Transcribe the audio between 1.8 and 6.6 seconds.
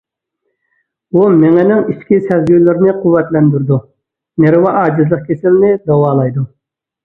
ئىچكى سەزگۈلىرىنى قۇۋۋەتلەندۈرىدۇ، نېرۋا ئاجىزلىق كېسىلىنى داۋالايدۇ.